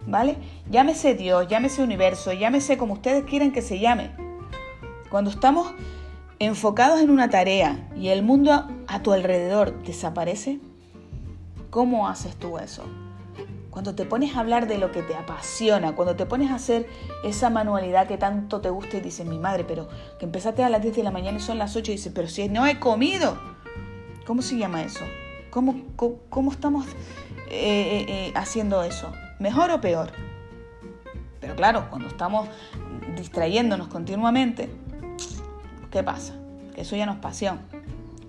¿vale? 0.07 0.37
Llámese 0.71 1.13
Dios, 1.13 1.47
llámese 1.47 1.83
universo, 1.83 2.33
llámese 2.33 2.77
como 2.77 2.93
ustedes 2.93 3.25
quieran 3.25 3.51
que 3.51 3.61
se 3.61 3.79
llame. 3.79 4.11
Cuando 5.11 5.29
estamos 5.29 5.73
enfocados 6.39 7.01
en 7.01 7.09
una 7.09 7.29
tarea 7.29 7.89
y 7.95 8.07
el 8.07 8.23
mundo 8.23 8.67
a 8.87 9.03
tu 9.03 9.11
alrededor 9.11 9.83
desaparece, 9.83 10.59
¿cómo 11.69 12.07
haces 12.07 12.35
tú 12.37 12.57
eso? 12.57 12.83
Cuando 13.69 13.93
te 13.93 14.05
pones 14.05 14.35
a 14.35 14.39
hablar 14.39 14.67
de 14.67 14.79
lo 14.79 14.91
que 14.91 15.03
te 15.03 15.13
apasiona, 15.13 15.93
cuando 15.93 16.15
te 16.15 16.25
pones 16.25 16.49
a 16.49 16.55
hacer 16.55 16.87
esa 17.23 17.51
manualidad 17.51 18.07
que 18.07 18.17
tanto 18.17 18.59
te 18.59 18.71
gusta 18.71 18.97
y 18.97 19.01
dices, 19.01 19.27
mi 19.27 19.37
madre, 19.37 19.65
pero 19.65 19.87
que 20.17 20.25
empezaste 20.25 20.63
a 20.63 20.69
las 20.69 20.81
10 20.81 20.95
de 20.95 21.03
la 21.03 21.11
mañana 21.11 21.37
y 21.37 21.41
son 21.41 21.59
las 21.59 21.75
8 21.75 21.91
y 21.91 21.95
dices, 21.95 22.11
pero 22.15 22.27
si 22.27 22.49
no 22.49 22.65
he 22.65 22.79
comido. 22.79 23.37
¿Cómo 24.25 24.41
se 24.41 24.57
llama 24.57 24.81
eso? 24.81 25.05
¿Cómo, 25.51 25.83
cómo, 26.29 26.51
estamos 26.51 26.85
eh, 27.49 27.51
eh, 27.51 28.05
eh, 28.09 28.31
haciendo 28.35 28.83
eso? 28.83 29.11
¿Mejor 29.39 29.71
o 29.71 29.81
peor? 29.81 30.11
Pero 31.39 31.55
claro, 31.55 31.89
cuando 31.89 32.07
estamos 32.07 32.47
distrayéndonos 33.15 33.87
continuamente, 33.87 34.69
¿qué 35.91 36.03
pasa? 36.03 36.33
Que 36.73 36.81
eso 36.81 36.95
ya 36.95 37.05
no 37.05 37.13
es 37.13 37.19
pasión, 37.19 37.59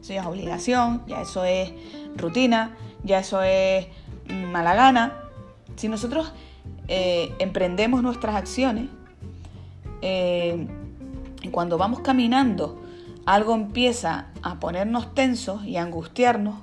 eso 0.01 0.13
ya 0.13 0.21
es 0.21 0.27
obligación, 0.27 1.03
ya 1.07 1.23
eso 1.23 1.45
es 1.45 1.73
rutina, 2.17 2.77
ya 3.05 3.21
eso 3.21 3.43
es 3.43 3.87
mala 4.29 4.75
gana, 4.75 5.25
si 5.77 5.89
nosotros 5.89 6.33
eh, 6.89 7.33
emprendemos 7.39 8.03
nuestras 8.03 8.35
acciones, 8.35 8.89
eh, 10.03 10.67
cuando 11.53 11.79
vamos 11.79 12.01
caminando 12.01 12.83
algo 13.27 13.55
empieza 13.55 14.27
a 14.43 14.59
ponernos 14.59 15.15
tensos 15.15 15.65
y 15.65 15.77
a 15.77 15.83
angustiarnos, 15.83 16.57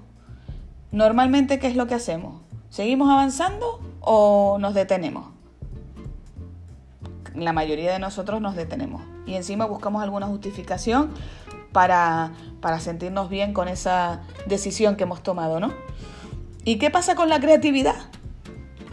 normalmente 0.92 1.60
¿qué 1.60 1.68
es 1.68 1.76
lo 1.76 1.88
que 1.88 1.94
hacemos? 1.94 2.42
¿Seguimos 2.70 3.10
avanzando 3.10 3.80
o 4.06 4.58
nos 4.60 4.74
detenemos? 4.74 5.28
La 7.34 7.52
mayoría 7.52 7.92
de 7.92 8.00
nosotros 8.00 8.40
nos 8.40 8.56
detenemos 8.56 9.02
y 9.26 9.34
encima 9.36 9.66
buscamos 9.66 10.02
alguna 10.02 10.28
justificación 10.28 11.12
para, 11.74 12.32
para 12.62 12.80
sentirnos 12.80 13.30
bien 13.30 13.54
con 13.54 13.68
esa 13.68 14.22
decisión 14.46 14.96
que 14.96 15.04
hemos 15.04 15.22
tomado, 15.22 15.60
¿no? 15.60 15.74
¿Y 16.64 16.78
qué 16.78 16.90
pasa 16.90 17.16
con 17.16 17.28
la 17.28 17.40
creatividad? 17.40 17.96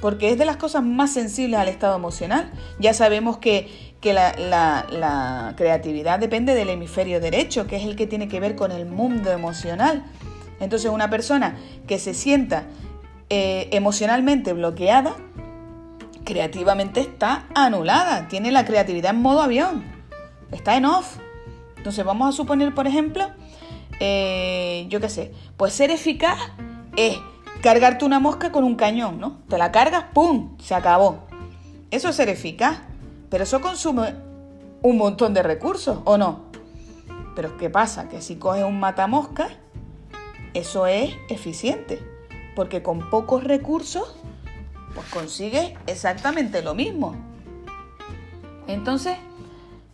porque 0.02 0.30
es 0.30 0.36
de 0.36 0.44
las 0.44 0.56
cosas 0.56 0.82
más 0.82 1.12
sensibles 1.12 1.60
al 1.60 1.68
estado 1.68 1.96
emocional. 1.96 2.50
Ya 2.80 2.92
sabemos 2.92 3.38
que, 3.38 3.70
la, 4.02 5.54
creatividad 5.56 6.18
depende 6.18 6.56
del 6.56 6.70
hemisferio 6.70 7.20
derecho, 7.20 7.68
que 7.68 7.76
es 7.76 7.84
el 7.84 7.94
que 7.94 8.08
tiene 8.08 8.26
que 8.26 8.40
ver 8.40 8.56
con 8.56 8.72
el 8.72 8.84
mundo 8.84 9.30
emocional. 9.30 10.02
Entonces 10.58 10.90
una 10.90 11.08
persona 11.08 11.56
que 11.86 12.00
se 12.00 12.14
sienta 12.14 12.64
eh, 13.34 13.70
emocionalmente 13.72 14.52
bloqueada, 14.52 15.14
creativamente 16.22 17.00
está 17.00 17.46
anulada, 17.54 18.28
tiene 18.28 18.52
la 18.52 18.66
creatividad 18.66 19.14
en 19.14 19.22
modo 19.22 19.40
avión, 19.40 19.84
está 20.50 20.76
en 20.76 20.84
off. 20.84 21.16
Entonces 21.78 22.04
vamos 22.04 22.28
a 22.28 22.36
suponer, 22.36 22.74
por 22.74 22.86
ejemplo, 22.86 23.30
eh, 24.00 24.84
yo 24.90 25.00
qué 25.00 25.08
sé, 25.08 25.32
pues 25.56 25.72
ser 25.72 25.90
eficaz 25.90 26.38
es 26.94 27.16
cargarte 27.62 28.04
una 28.04 28.20
mosca 28.20 28.52
con 28.52 28.64
un 28.64 28.74
cañón, 28.74 29.18
¿no? 29.18 29.38
Te 29.48 29.56
la 29.56 29.72
cargas, 29.72 30.04
¡pum! 30.12 30.58
Se 30.58 30.74
acabó. 30.74 31.20
Eso 31.90 32.10
es 32.10 32.16
ser 32.16 32.28
eficaz, 32.28 32.82
pero 33.30 33.44
eso 33.44 33.62
consume 33.62 34.14
un 34.82 34.98
montón 34.98 35.32
de 35.32 35.42
recursos, 35.42 36.00
¿o 36.04 36.18
no? 36.18 36.50
Pero 37.34 37.56
¿qué 37.56 37.70
pasa? 37.70 38.10
Que 38.10 38.20
si 38.20 38.36
coges 38.36 38.64
un 38.64 38.78
matamosca, 38.78 39.48
eso 40.52 40.86
es 40.86 41.14
eficiente, 41.30 42.11
porque 42.54 42.82
con 42.82 43.10
pocos 43.10 43.44
recursos, 43.44 44.14
pues 44.94 45.06
consigues 45.08 45.72
exactamente 45.86 46.62
lo 46.62 46.74
mismo. 46.74 47.14
Entonces, 48.66 49.16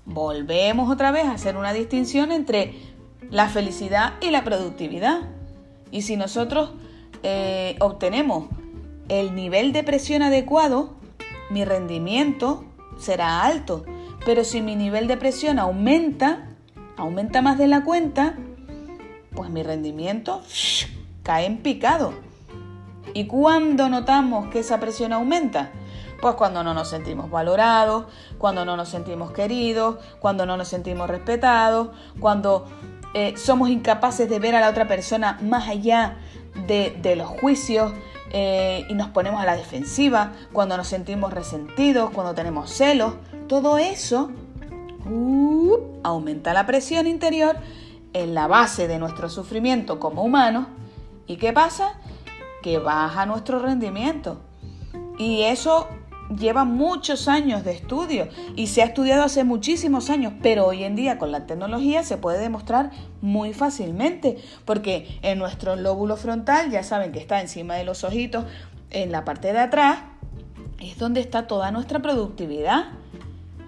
volvemos 0.05 0.91
otra 0.91 1.11
vez 1.11 1.27
a 1.27 1.33
hacer 1.33 1.57
una 1.57 1.73
distinción 1.73 2.33
entre 2.33 2.75
la 3.31 3.49
felicidad 3.49 4.15
y 4.21 4.31
la 4.31 4.45
productividad. 4.45 5.21
Y 5.91 6.03
si 6.03 6.17
nosotros 6.17 6.71
eh, 7.23 7.77
obtenemos 7.81 8.49
el 9.09 9.35
nivel 9.35 9.73
de 9.73 9.85
presión 9.85 10.23
adecuado, 10.23 10.95
mi 11.50 11.65
rendimiento 11.65 12.65
será 12.99 13.45
alto. 13.45 13.85
Pero 14.25 14.45
si 14.45 14.61
mi 14.61 14.77
nivel 14.77 15.07
de 15.07 15.17
presión 15.17 15.59
aumenta, 15.59 16.49
aumenta 16.97 17.41
más 17.43 17.57
de 17.59 17.69
la 17.69 17.85
cuenta, 17.85 18.37
pues 19.35 19.50
mi 19.50 19.62
rendimiento 19.62 20.43
cae 21.23 21.47
en 21.47 21.59
picado. 21.59 22.27
¿Y 23.15 23.27
cuándo 23.27 23.88
notamos 23.88 24.49
que 24.49 24.61
esa 24.61 24.81
presión 24.81 25.12
aumenta? 25.12 25.71
Pues 26.21 26.35
cuando 26.35 26.65
no 26.65 26.75
nos 26.75 26.88
sentimos 26.91 27.31
valorados, 27.31 28.07
cuando 28.38 28.65
no 28.65 28.77
nos 28.77 28.88
sentimos 28.88 29.31
queridos, 29.33 29.99
cuando 30.19 30.47
no 30.47 30.57
nos 30.57 30.69
sentimos 30.69 31.09
respetados, 31.09 31.91
cuando 32.19 32.67
eh, 33.15 33.37
somos 33.37 33.71
incapaces 33.71 34.29
de 34.29 34.38
ver 34.38 34.55
a 34.55 34.61
la 34.61 34.69
otra 34.69 34.88
persona 34.88 35.38
más 35.43 35.69
allá 35.69 36.19
de, 36.67 37.15
los 37.17 37.29
juicios 37.29 37.93
eh, 38.33 38.85
y 38.88 38.95
nos 38.95 39.09
ponemos 39.09 39.41
a 39.41 39.47
la 39.47 39.57
defensiva, 39.57 40.33
cuando 40.53 40.77
nos 40.77 40.88
sentimos 40.88 41.33
resentidos, 41.33 42.11
cuando 42.11 42.35
tenemos 42.35 42.71
celos, 42.71 43.15
todo 43.47 43.79
eso 43.79 44.31
uh, 45.09 45.79
aumenta 46.03 46.53
la 46.53 46.67
presión 46.67 47.07
interior 47.07 47.57
en 48.12 48.35
la 48.35 48.47
base 48.47 48.88
de 48.88 48.99
nuestro 48.99 49.29
sufrimiento 49.29 50.00
como 50.00 50.23
humanos. 50.23 50.67
¿Y 51.27 51.37
qué 51.37 51.53
pasa? 51.53 51.95
Que 52.62 52.79
baja 52.79 53.27
nuestro 53.27 53.59
rendimiento. 53.59 54.41
Y 55.19 55.43
eso 55.43 55.88
lleva 56.37 56.65
muchos 56.65 57.29
años 57.29 57.65
de 57.65 57.73
estudio 57.73 58.29
y 58.55 58.67
se 58.67 58.83
ha 58.83 58.87
estudiado 58.87 59.23
hace 59.23 59.45
muchísimos 59.45 60.11
años, 60.11 60.35
pero 60.43 60.67
hoy 60.67 60.85
en 60.85 60.95
día 60.95 61.19
con 61.19 61.33
la 61.33 61.47
tecnología 61.47 62.03
se 62.03 62.19
puede 62.19 62.38
demostrar 62.38 62.91
muy 63.21 63.55
fácilmente, 63.55 64.37
porque 64.65 65.19
en 65.23 65.38
nuestro 65.38 65.77
lóbulo 65.77 66.17
frontal, 66.17 66.71
ya 66.71 66.83
saben 66.83 67.12
que 67.12 67.19
está 67.19 67.41
encima 67.41 67.75
de 67.75 67.85
los 67.85 68.05
ojitos, 68.05 68.45
en 68.91 69.12
la 69.12 69.25
parte 69.25 69.53
de 69.53 69.59
atrás, 69.59 70.00
es 70.81 70.99
donde 70.99 71.21
está 71.21 71.47
toda 71.47 71.71
nuestra 71.71 72.00
productividad. 72.00 72.87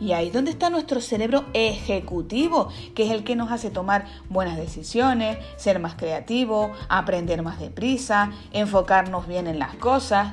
Y 0.01 0.13
ahí 0.13 0.29
es 0.29 0.33
donde 0.33 0.51
está 0.51 0.71
nuestro 0.71 1.01
cerebro 1.01 1.45
ejecutivo, 1.53 2.69
que 2.95 3.05
es 3.05 3.11
el 3.11 3.23
que 3.23 3.37
nos 3.37 3.53
hace 3.53 3.71
tomar 3.71 4.07
buenas 4.31 4.57
decisiones, 4.57 5.39
ser 5.57 5.79
más 5.79 5.95
creativo, 5.95 6.73
aprender 6.89 7.43
más 7.43 7.61
deprisa, 7.61 8.33
enfocarnos 8.53 9.27
bien 9.29 9.47
en 9.47 9.59
las 9.59 9.75
cosas. 9.77 10.33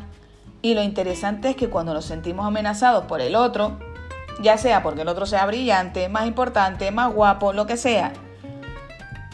Y 0.62 0.74
lo 0.74 0.82
interesante 0.82 1.50
es 1.50 1.56
que 1.58 1.70
cuando 1.70 1.94
nos 1.94 2.06
sentimos 2.06 2.48
amenazados 2.48 3.06
por 3.06 3.20
el 3.20 3.36
otro, 3.36 3.78
ya 4.42 4.58
sea 4.58 4.84
porque 4.84 5.02
el 5.02 5.08
otro 5.10 5.26
sea 5.26 5.46
brillante, 5.46 6.10
más 6.10 6.26
importante, 6.28 6.90
más 6.92 7.14
guapo, 7.14 7.54
lo 7.54 7.68
que 7.68 7.76
sea, 7.76 8.14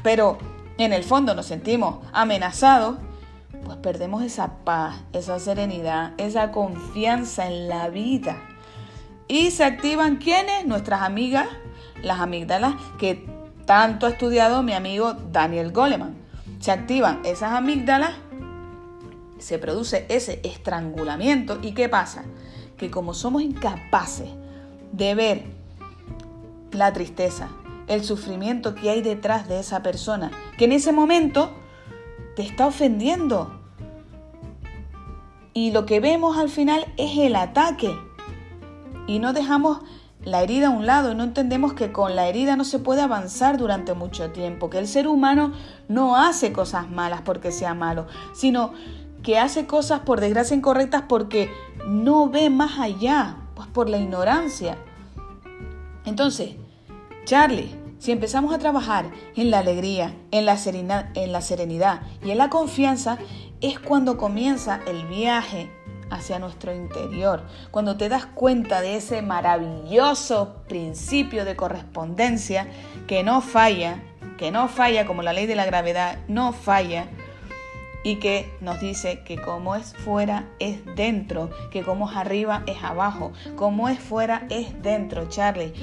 pero 0.02 0.38
en 0.78 0.94
el 0.94 1.04
fondo 1.04 1.34
nos 1.34 1.46
sentimos 1.46 2.06
amenazados, 2.12 2.98
pues 3.66 3.78
perdemos 3.78 4.24
esa 4.24 4.58
paz, 4.66 4.98
esa 5.13 5.40
serenidad, 5.40 6.12
esa 6.18 6.52
confianza 6.52 7.48
en 7.48 7.70
la 7.70 7.88
vida. 7.90 8.38
Y 9.34 9.50
se 9.50 9.63
activan 9.63 10.18
quiénes? 10.18 10.68
Nuestras 10.68 11.02
amigas, 11.02 11.48
las 12.04 12.20
amígdalas, 12.20 12.75
que 13.00 13.25
tanto 13.66 14.06
ha 14.06 14.10
estudiado 14.12 14.62
mi 14.62 14.74
amigo 14.74 15.16
Daniel 15.32 15.72
Goleman. 15.72 16.16
Se 16.60 16.70
activan 16.72 17.20
esas 17.25 17.54
amígdalas, 17.54 18.12
se 19.40 19.58
produce 19.58 20.06
ese 20.10 20.40
estrangulamiento 20.44 21.58
y 21.63 21.72
¿qué 21.72 21.90
pasa? 21.90 22.25
Que 22.78 22.92
como 22.92 23.16
somos 23.16 23.42
incapaces 23.42 24.30
de 24.92 25.16
ver 25.16 25.46
la 26.72 26.94
tristeza, 26.94 27.50
el 27.88 28.04
sufrimiento 28.04 28.75
que 28.75 28.92
hay 28.92 29.02
detrás 29.02 29.48
de 29.48 29.60
esa 29.60 29.82
persona, 29.82 30.30
que 30.60 30.66
en 30.66 30.74
ese 30.74 30.92
momento 30.92 31.50
te 32.36 32.44
está 32.44 32.68
ofendiendo. 32.68 33.60
Y 35.56 35.72
lo 35.72 35.88
que 35.88 36.00
vemos 36.00 36.38
al 36.38 36.50
final 36.50 36.86
es 36.98 37.18
el 37.18 37.36
ataque. 37.36 37.98
Y 39.07 39.19
no 39.19 39.33
dejamos 39.33 39.79
la 40.25 40.41
herida 40.41 40.67
a 40.67 40.69
un 40.69 40.86
lado 40.86 41.13
no 41.15 41.24
entendemos 41.24 41.74
que 41.74 41.91
con 41.91 42.15
la 42.15 42.27
herida 42.27 42.55
no 42.55 42.63
se 42.63 42.79
puede 42.79 43.01
avanzar 43.01 43.57
durante 43.57 43.93
mucho 43.93 44.31
tiempo, 44.31 44.69
que 44.69 44.79
el 44.79 44.88
ser 44.88 45.07
humano 45.07 45.51
no 45.89 46.15
hace 46.15 46.53
cosas 46.53 46.89
malas 46.89 47.22
porque 47.22 47.51
sea 47.51 47.74
malo, 47.74 48.07
sino 48.33 48.72
que 49.22 49.38
hace 49.38 49.65
cosas 49.65 50.01
por 50.01 50.22
desgracia 50.22 50.55
incorrectas 50.55 51.03
porque 51.07 51.50
no 51.88 52.29
ve 52.29 52.50
más 52.50 52.79
allá, 52.79 53.38
pues 53.55 53.67
por 53.67 53.89
la 53.89 53.98
ignorancia. 53.98 54.77
Entonces, 56.05 56.55
Charlie, 57.25 57.75
si 58.00 58.12
empezamos 58.12 58.53
a 58.53 58.60
trabajar 58.60 59.10
en 59.36 59.50
la 59.50 59.60
alegría, 59.60 60.13
en 60.31 60.45
la, 60.45 60.57
serenidad, 60.57 61.10
en 61.15 61.31
la 61.31 61.41
serenidad 61.41 62.01
y 62.24 62.31
en 62.31 62.38
la 62.38 62.50
confianza, 62.50 63.17
es 63.62 63.79
cuando 63.79 64.17
comienza 64.17 64.81
el 64.88 65.05
viaje 65.07 65.69
hacia 66.13 66.39
nuestro 66.39 66.74
interior, 66.74 67.43
cuando 67.72 67.98
te 67.98 68.10
das 68.10 68.25
cuenta 68.25 68.82
de 68.82 68.98
ese 68.98 69.22
maravilloso 69.22 70.55
principio 70.67 71.46
de 71.46 71.55
correspondencia 71.55 72.67
que 73.08 73.24
no 73.24 73.41
falla, 73.41 74.01
que 74.38 74.51
no 74.51 74.67
falla 74.67 75.05
como 75.05 75.24
la 75.24 75.34
ley 75.34 75.46
de 75.46 75.55
la 75.55 75.65
gravedad, 75.65 76.20
no 76.27 76.53
falla, 76.53 77.08
y 78.03 78.17
que 78.17 78.53
nos 78.60 78.79
dice 78.79 79.24
que 79.24 79.41
como 79.41 79.75
es 79.75 79.93
fuera 79.93 80.50
es 80.60 80.84
dentro, 80.96 81.50
que 81.72 81.84
como 81.84 82.10
es 82.10 82.17
arriba 82.17 82.63
es 82.67 82.84
abajo, 82.84 83.32
como 83.55 83.89
es 83.89 84.00
fuera 84.00 84.46
es 84.50 84.82
dentro, 84.84 85.29
Charlie. 85.29 85.74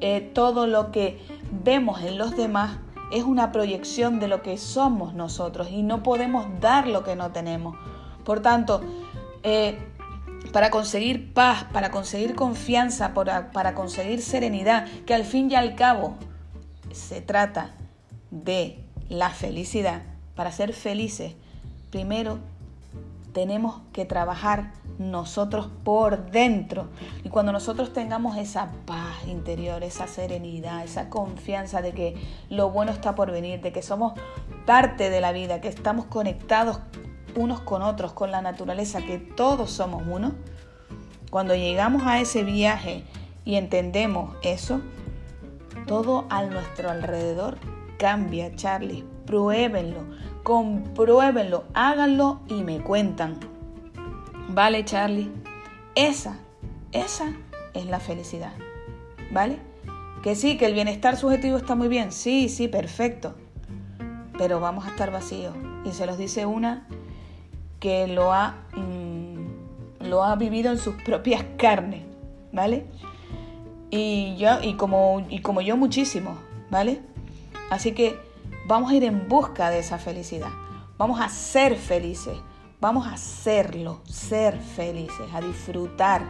Eh, 0.00 0.30
todo 0.34 0.66
lo 0.66 0.90
que 0.90 1.20
vemos 1.64 2.02
en 2.02 2.18
los 2.18 2.36
demás 2.36 2.78
es 3.12 3.24
una 3.24 3.52
proyección 3.52 4.20
de 4.20 4.28
lo 4.28 4.42
que 4.42 4.58
somos 4.58 5.14
nosotros 5.14 5.68
y 5.70 5.82
no 5.82 6.02
podemos 6.02 6.46
dar 6.60 6.86
lo 6.86 7.04
que 7.04 7.16
no 7.16 7.30
tenemos. 7.30 7.76
Por 8.24 8.40
tanto, 8.40 8.82
eh, 9.48 9.78
para 10.52 10.70
conseguir 10.70 11.32
paz, 11.32 11.64
para 11.72 11.90
conseguir 11.90 12.34
confianza, 12.34 13.14
para, 13.14 13.50
para 13.50 13.74
conseguir 13.74 14.20
serenidad, 14.20 14.86
que 15.06 15.14
al 15.14 15.24
fin 15.24 15.50
y 15.50 15.54
al 15.54 15.74
cabo 15.74 16.16
se 16.92 17.22
trata 17.22 17.74
de 18.30 18.78
la 19.08 19.30
felicidad, 19.30 20.02
para 20.34 20.52
ser 20.52 20.74
felices, 20.74 21.34
primero 21.90 22.38
tenemos 23.32 23.80
que 23.92 24.04
trabajar 24.04 24.72
nosotros 24.98 25.70
por 25.84 26.30
dentro. 26.30 26.88
Y 27.24 27.28
cuando 27.28 27.52
nosotros 27.52 27.92
tengamos 27.92 28.36
esa 28.36 28.72
paz 28.84 29.26
interior, 29.26 29.82
esa 29.82 30.06
serenidad, 30.06 30.84
esa 30.84 31.08
confianza 31.08 31.80
de 31.80 31.92
que 31.92 32.16
lo 32.50 32.70
bueno 32.70 32.90
está 32.90 33.14
por 33.14 33.30
venir, 33.30 33.60
de 33.60 33.72
que 33.72 33.80
somos 33.80 34.12
parte 34.66 35.08
de 35.08 35.20
la 35.20 35.32
vida, 35.32 35.60
que 35.60 35.68
estamos 35.68 36.06
conectados 36.06 36.80
unos 37.38 37.60
con 37.60 37.82
otros, 37.82 38.12
con 38.12 38.30
la 38.30 38.42
naturaleza, 38.42 39.02
que 39.02 39.18
todos 39.18 39.70
somos 39.70 40.02
uno, 40.06 40.34
cuando 41.30 41.54
llegamos 41.54 42.02
a 42.04 42.20
ese 42.20 42.42
viaje 42.42 43.04
y 43.44 43.56
entendemos 43.56 44.36
eso, 44.42 44.80
todo 45.86 46.26
a 46.30 46.42
nuestro 46.42 46.90
alrededor 46.90 47.58
cambia, 47.98 48.54
Charlie. 48.54 49.04
Pruébenlo, 49.26 50.04
compruébenlo, 50.42 51.64
háganlo 51.74 52.40
y 52.46 52.62
me 52.62 52.80
cuentan. 52.80 53.38
Vale, 54.48 54.84
Charlie. 54.84 55.30
Esa, 55.94 56.38
esa 56.92 57.34
es 57.74 57.86
la 57.86 58.00
felicidad. 58.00 58.52
¿Vale? 59.30 59.58
Que 60.22 60.34
sí, 60.34 60.56
que 60.56 60.66
el 60.66 60.74
bienestar 60.74 61.16
subjetivo 61.16 61.58
está 61.58 61.74
muy 61.74 61.88
bien. 61.88 62.12
Sí, 62.12 62.48
sí, 62.48 62.68
perfecto. 62.68 63.34
Pero 64.38 64.60
vamos 64.60 64.86
a 64.86 64.90
estar 64.90 65.10
vacíos. 65.10 65.54
Y 65.84 65.92
se 65.92 66.06
los 66.06 66.16
dice 66.16 66.46
una 66.46 66.86
que 67.80 68.06
lo 68.06 68.32
ha, 68.32 68.56
mm, 68.74 70.06
lo 70.06 70.24
ha 70.24 70.36
vivido 70.36 70.70
en 70.70 70.78
sus 70.78 70.94
propias 71.02 71.44
carnes. 71.56 72.02
¿Vale? 72.52 72.86
Y 73.90 74.36
yo, 74.36 74.62
y 74.62 74.74
como, 74.74 75.24
y 75.28 75.40
como 75.40 75.60
yo 75.60 75.76
muchísimo. 75.76 76.36
¿Vale? 76.70 77.00
Así 77.70 77.92
que 77.92 78.18
vamos 78.66 78.90
a 78.90 78.94
ir 78.94 79.04
en 79.04 79.28
busca 79.28 79.70
de 79.70 79.78
esa 79.78 79.98
felicidad. 79.98 80.50
Vamos 80.96 81.20
a 81.20 81.28
ser 81.28 81.76
felices. 81.76 82.36
Vamos 82.80 83.08
a 83.08 83.14
hacerlo, 83.14 84.02
ser 84.04 84.56
felices, 84.56 85.26
a 85.34 85.40
disfrutar 85.40 86.22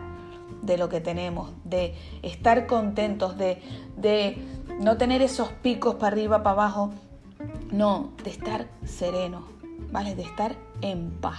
de 0.62 0.78
lo 0.78 0.88
que 0.88 1.00
tenemos, 1.00 1.50
de 1.64 1.94
estar 2.22 2.66
contentos, 2.66 3.36
de, 3.36 3.62
de 3.98 4.38
no 4.80 4.96
tener 4.96 5.20
esos 5.20 5.50
picos 5.50 5.96
para 5.96 6.08
arriba, 6.08 6.42
para 6.42 6.54
abajo, 6.54 6.90
no, 7.70 8.12
de 8.24 8.30
estar 8.30 8.66
sereno, 8.84 9.44
¿vale? 9.90 10.14
De 10.14 10.22
estar 10.22 10.56
en 10.80 11.10
paz. 11.10 11.38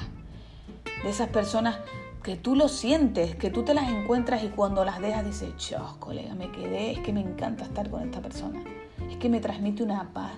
De 1.03 1.09
esas 1.09 1.29
personas 1.29 1.77
que 2.23 2.35
tú 2.35 2.55
lo 2.55 2.67
sientes, 2.67 3.35
que 3.35 3.49
tú 3.49 3.63
te 3.63 3.73
las 3.73 3.89
encuentras 3.89 4.43
y 4.43 4.49
cuando 4.49 4.83
las 4.83 4.99
dejas 4.99 5.25
dices, 5.25 5.55
chos, 5.57 5.95
colega, 5.99 6.35
me 6.35 6.51
quedé, 6.51 6.91
es 6.91 6.99
que 6.99 7.13
me 7.13 7.21
encanta 7.21 7.63
estar 7.63 7.89
con 7.89 8.03
esta 8.03 8.21
persona, 8.21 8.61
es 9.09 9.17
que 9.17 9.29
me 9.29 9.39
transmite 9.39 9.83
una 9.83 10.11
paz. 10.13 10.33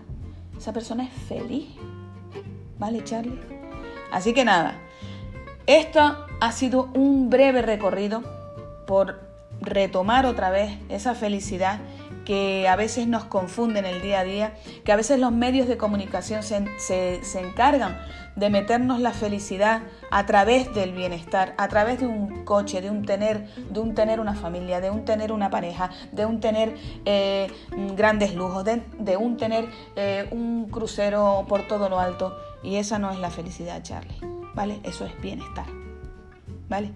Esa 0.58 0.74
persona 0.74 1.04
es 1.04 1.12
feliz, 1.12 1.70
¿vale, 2.78 3.04
Charlie? 3.04 3.40
Así 4.12 4.34
que 4.34 4.46
nada, 4.46 4.76
esto 5.66 6.26
ha 6.40 6.52
sido 6.52 6.90
un 6.94 7.30
breve 7.30 7.62
recorrido 7.62 8.22
por 8.86 9.22
retomar 9.62 10.26
otra 10.26 10.50
vez 10.50 10.78
esa 10.90 11.16
felicidad 11.16 11.80
que 12.26 12.68
a 12.68 12.76
veces 12.76 13.08
nos 13.08 13.26
confunde 13.26 13.80
en 13.80 13.86
el 13.86 14.02
día 14.02 14.20
a 14.20 14.24
día, 14.24 14.54
que 14.84 14.92
a 14.92 14.96
veces 14.96 15.20
los 15.20 15.32
medios 15.32 15.68
de 15.68 15.78
comunicación 15.78 16.44
se, 16.44 17.22
encargan 17.40 17.98
de 18.36 18.50
meternos 18.50 19.00
la 19.00 19.12
felicidad 19.12 19.82
a 20.10 20.26
través 20.26 20.74
del 20.74 20.94
bienestar, 20.94 21.54
a 21.58 21.68
través 21.68 22.00
de 22.00 22.08
un 22.08 22.46
coche, 22.46 22.82
de 22.82 22.90
un 22.90 23.06
tener, 23.06 23.48
de 23.56 23.80
un 23.80 23.94
tener 23.94 24.20
una 24.20 24.36
familia, 24.36 24.80
de 24.80 24.90
un 24.90 25.06
tener 25.06 25.32
una 25.32 25.50
pareja, 25.50 25.90
de 26.12 26.26
un 26.26 26.40
tener 26.40 26.76
eh, 27.06 27.52
grandes 27.96 28.34
lujos, 28.34 28.64
de, 28.64 29.18
un 29.18 29.38
tener 29.38 29.68
eh, 29.96 30.28
un 30.32 30.70
crucero 30.70 31.46
por 31.48 31.68
todo 31.68 31.90
lo 31.90 32.00
alto. 32.00 32.38
Y 32.64 32.76
esa 32.76 33.00
no 33.00 33.12
es 33.12 33.20
la 33.20 33.32
felicidad, 33.32 33.82
Charlie, 33.84 34.18
¿vale? 34.54 34.80
Eso 34.84 35.06
es 35.06 35.20
bienestar, 35.20 35.66
¿vale? 36.70 36.92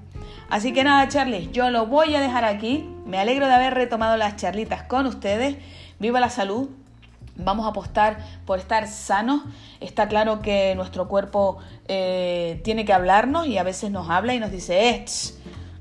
Así 0.49 0.73
que 0.73 0.83
nada, 0.83 1.07
Charlie, 1.07 1.49
yo 1.51 1.69
lo 1.69 1.87
voy 1.87 2.15
a 2.15 2.21
dejar 2.21 2.45
aquí. 2.45 2.89
Me 3.05 3.19
alegro 3.19 3.47
de 3.47 3.53
haber 3.53 3.73
retomado 3.73 4.17
las 4.17 4.35
charlitas 4.35 4.83
con 4.83 5.05
ustedes. 5.05 5.57
Viva 5.99 6.19
la 6.19 6.29
salud. 6.29 6.69
Vamos 7.37 7.65
a 7.65 7.69
apostar 7.69 8.17
por 8.45 8.59
estar 8.59 8.87
sanos. 8.87 9.41
Está 9.79 10.07
claro 10.07 10.41
que 10.41 10.73
nuestro 10.75 11.07
cuerpo 11.07 11.57
eh, 11.87 12.61
tiene 12.63 12.85
que 12.85 12.93
hablarnos 12.93 13.47
y 13.47 13.57
a 13.57 13.63
veces 13.63 13.91
nos 13.91 14.09
habla 14.09 14.33
y 14.33 14.39
nos 14.39 14.51
dice, 14.51 14.89
eh, 14.89 15.05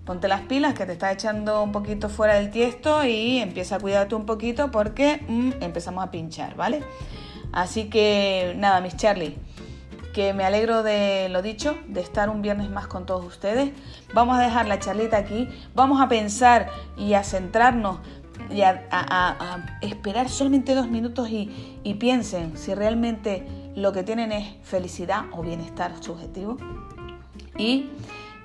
ponte 0.04 0.26
las 0.26 0.40
pilas 0.42 0.74
que 0.74 0.84
te 0.86 0.92
está 0.92 1.12
echando 1.12 1.62
un 1.62 1.70
poquito 1.70 2.08
fuera 2.08 2.34
del 2.34 2.50
tiesto 2.50 3.04
y 3.04 3.38
empieza 3.38 3.76
a 3.76 3.78
cuidarte 3.78 4.14
un 4.14 4.26
poquito 4.26 4.70
porque 4.70 5.24
mm, 5.28 5.62
empezamos 5.62 6.02
a 6.02 6.10
pinchar, 6.10 6.56
¿vale? 6.56 6.82
Así 7.52 7.84
que 7.84 8.54
nada, 8.56 8.80
mis 8.80 8.96
Charlie 8.96 9.36
que 10.14 10.32
me 10.32 10.44
alegro 10.44 10.82
de 10.82 11.28
lo 11.28 11.42
dicho, 11.42 11.76
de 11.88 12.00
estar 12.00 12.30
un 12.30 12.40
viernes 12.40 12.70
más 12.70 12.86
con 12.86 13.04
todos 13.04 13.24
ustedes. 13.24 13.72
Vamos 14.14 14.38
a 14.38 14.40
dejar 14.40 14.66
la 14.66 14.78
charlita 14.78 15.18
aquí, 15.18 15.48
vamos 15.74 16.00
a 16.00 16.08
pensar 16.08 16.70
y 16.96 17.14
a 17.14 17.24
centrarnos 17.24 17.98
y 18.50 18.62
a, 18.62 19.78
esperar 19.80 20.28
solamente 20.28 20.74
dos 20.74 20.88
minutos 20.88 21.28
y, 21.28 21.78
y 21.82 21.94
piensen 21.94 22.56
si 22.56 22.74
realmente 22.74 23.46
lo 23.74 23.92
que 23.92 24.02
tienen 24.02 24.32
es 24.32 24.54
felicidad 24.62 25.24
o 25.32 25.42
bienestar 25.42 25.92
subjetivo. 26.00 26.56
Y 27.58 27.90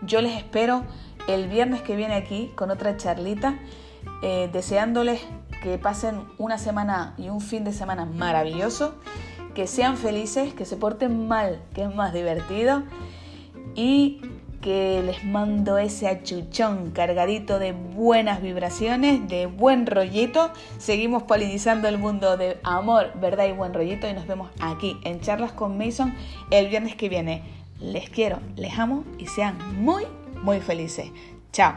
yo 0.02 0.22
les 0.22 0.36
espero 0.36 0.84
el 1.28 1.48
viernes 1.48 1.82
que 1.84 1.96
viene 1.96 2.16
aquí 2.16 2.52
con 2.56 2.72
otra 2.72 2.98
charlita 2.98 3.60
eh, 4.22 4.50
deseándoles 4.52 5.22
que 5.62 5.78
pasen 5.78 6.26
una 6.38 6.58
semana 6.58 7.14
y 7.18 7.30
un 7.30 7.42
fin 7.42 7.64
de 7.64 7.74
semana 7.74 8.06
maravilloso, 8.06 8.96
que 9.60 9.68
sean 9.68 9.98
felices, 9.98 10.54
que 10.54 10.64
se 10.64 10.78
porten 10.78 11.28
mal, 11.28 11.62
que 11.74 11.84
es 11.84 11.94
más 11.94 12.14
divertido, 12.14 12.84
y 13.76 14.22
que 14.62 15.04
les 15.06 15.26
mando 15.26 15.78
ese 15.78 16.08
achuchón 16.08 16.92
cargadito 16.92 17.60
de 17.60 17.74
buenas 17.74 18.42
vibraciones, 18.42 19.28
de 19.28 19.48
buen 19.48 19.86
rollito. 19.86 20.52
Seguimos 20.78 21.24
polinizando 21.24 21.90
el 21.90 21.98
mundo 21.98 22.38
de 22.38 22.58
amor, 22.64 23.12
verdad 23.16 23.48
y 23.48 23.52
buen 23.52 23.74
rollito 23.74 24.08
y 24.08 24.14
nos 24.14 24.28
vemos 24.28 24.50
aquí 24.62 24.96
en 25.04 25.20
Charlas 25.20 25.52
con 25.52 25.78
Mason 25.78 26.16
el 26.52 26.70
viernes 26.70 26.96
que 26.96 27.10
viene. 27.10 27.44
Les 27.82 28.10
quiero, 28.10 28.40
les 28.56 28.80
amo 28.80 29.04
y 29.18 29.28
sean 29.28 29.58
muy, 29.84 30.06
muy 30.42 30.62
felices. 30.62 31.12
Chao. 31.52 31.74